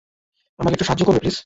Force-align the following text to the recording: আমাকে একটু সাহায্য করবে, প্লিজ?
আমাকে 0.59 0.73
একটু 0.73 0.85
সাহায্য 0.85 1.03
করবে, 1.05 1.19
প্লিজ? 1.19 1.37